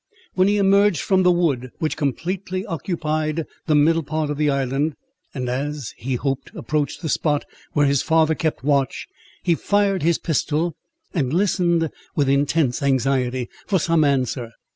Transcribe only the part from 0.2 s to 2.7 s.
When he emerged from the wood, which completely